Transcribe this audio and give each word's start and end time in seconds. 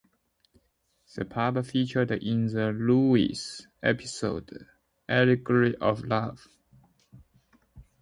The 1.15 1.25
pub 1.25 1.63
featured 1.63 2.09
in 2.09 2.47
the 2.47 2.71
"Lewis" 2.71 3.67
episode 3.83 4.65
"Allegory 5.07 5.75
of 5.75 6.03
Love". 6.05 6.47